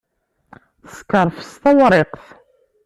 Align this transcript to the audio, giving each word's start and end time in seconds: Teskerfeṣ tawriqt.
Teskerfeṣ 0.89 1.51
tawriqt. 1.61 2.25